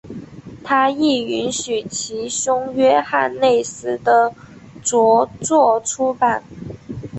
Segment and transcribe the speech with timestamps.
[0.63, 4.33] 他亦允许其兄约翰内斯的
[4.81, 6.41] 着作出版。